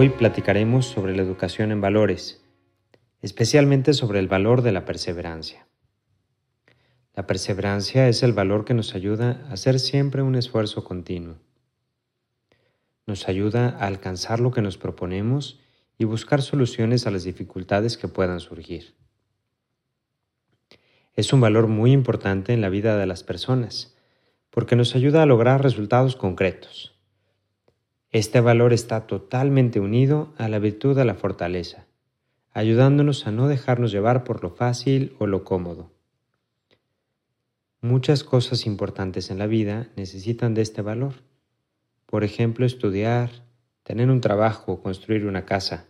[0.00, 2.42] Hoy platicaremos sobre la educación en valores,
[3.20, 5.66] especialmente sobre el valor de la perseverancia.
[7.14, 11.36] La perseverancia es el valor que nos ayuda a hacer siempre un esfuerzo continuo.
[13.06, 15.60] Nos ayuda a alcanzar lo que nos proponemos
[15.98, 18.94] y buscar soluciones a las dificultades que puedan surgir.
[21.12, 23.94] Es un valor muy importante en la vida de las personas,
[24.48, 26.99] porque nos ayuda a lograr resultados concretos.
[28.12, 31.86] Este valor está totalmente unido a la virtud de la fortaleza,
[32.50, 35.92] ayudándonos a no dejarnos llevar por lo fácil o lo cómodo.
[37.80, 41.22] Muchas cosas importantes en la vida necesitan de este valor.
[42.06, 43.30] Por ejemplo, estudiar,
[43.84, 45.86] tener un trabajo, construir una casa.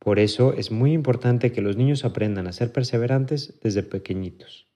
[0.00, 4.66] Por eso es muy importante que los niños aprendan a ser perseverantes desde pequeñitos.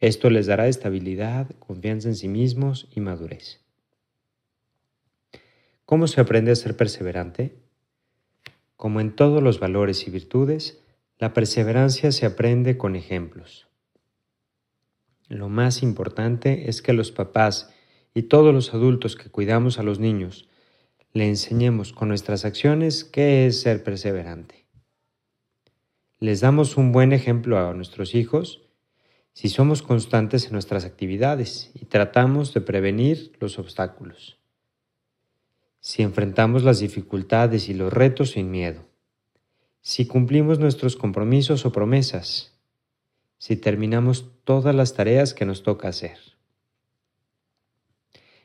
[0.00, 3.67] Esto les dará estabilidad, confianza en sí mismos y madurez.
[5.88, 7.56] ¿Cómo se aprende a ser perseverante?
[8.76, 10.84] Como en todos los valores y virtudes,
[11.16, 13.68] la perseverancia se aprende con ejemplos.
[15.28, 17.72] Lo más importante es que los papás
[18.12, 20.50] y todos los adultos que cuidamos a los niños
[21.14, 24.66] le enseñemos con nuestras acciones qué es ser perseverante.
[26.18, 28.60] Les damos un buen ejemplo a nuestros hijos
[29.32, 34.37] si somos constantes en nuestras actividades y tratamos de prevenir los obstáculos.
[35.88, 38.84] Si enfrentamos las dificultades y los retos sin miedo.
[39.80, 42.52] Si cumplimos nuestros compromisos o promesas
[43.38, 46.18] si terminamos todas las tareas que nos toca hacer.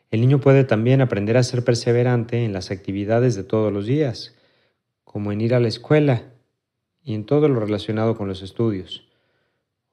[0.10, 4.38] El niño puede también aprender a ser perseverante en las actividades de todos los días,
[5.04, 6.32] como en ir a la escuela
[7.04, 9.10] y en todo lo relacionado con los estudios,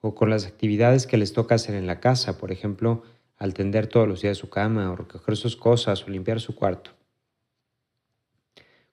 [0.00, 3.02] o con las actividades que les toca hacer en la casa, por ejemplo,
[3.38, 6.92] al tender todos los días su cama, o recoger sus cosas, o limpiar su cuarto,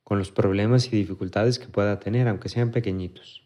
[0.08, 3.46] con los problemas y dificultades que pueda tener, aunque sean pequeñitos.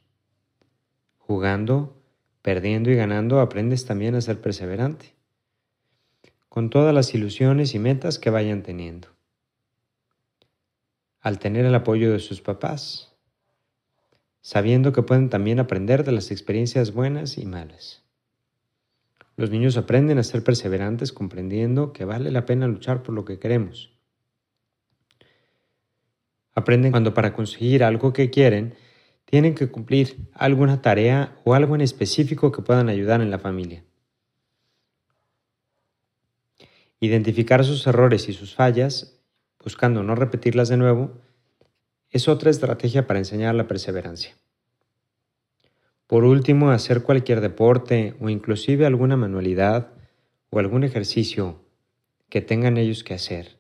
[1.17, 1.99] Jugando,
[2.44, 5.16] Perdiendo y ganando aprendes también a ser perseverante,
[6.50, 9.07] con todas las ilusiones y metas que vayan teniendo.
[11.19, 13.16] Al tener el apoyo de sus papás,
[14.41, 18.03] sabiendo que pueden también aprender de las experiencias buenas y malas.
[19.35, 23.39] Los niños aprenden a ser perseverantes comprendiendo que vale la pena luchar por lo que
[23.39, 24.00] queremos.
[26.53, 28.75] Aprenden cuando para conseguir algo que quieren
[29.25, 33.84] tienen que cumplir alguna tarea o algo en específico que puedan ayudar en la familia.
[37.00, 39.19] Identificar sus errores y sus fallas,
[39.63, 41.13] buscando no repetirlas de nuevo,
[42.09, 44.35] es otra estrategia para enseñar la perseverancia.
[46.07, 49.94] Por último, hacer cualquier deporte o inclusive alguna manualidad
[50.50, 51.62] o algún ejercicio
[52.28, 53.57] que tengan ellos que hacer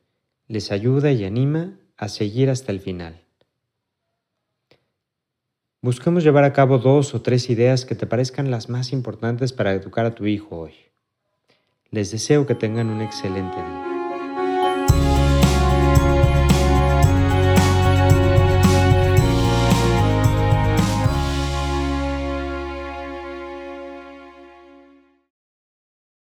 [0.47, 3.21] les ayuda y anima a seguir hasta el final.
[5.83, 9.73] Busquemos llevar a cabo dos o tres ideas que te parezcan las más importantes para
[9.73, 10.73] educar a tu hijo hoy.
[11.91, 13.80] Les deseo que tengan un excelente día.